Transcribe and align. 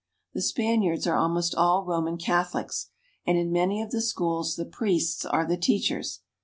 The 0.33 0.41
Spaniards 0.41 1.05
are 1.05 1.15
almost 1.15 1.53
all 1.53 1.85
Roman 1.85 2.17
Catholics, 2.17 2.87
and 3.23 3.37
in 3.37 3.51
many 3.51 3.83
of 3.83 3.91
the 3.91 4.01
schools 4.01 4.55
the 4.55 4.65
priests 4.65 5.25
are 5.27 5.45
the 5.45 5.57
teachers. 5.57 6.21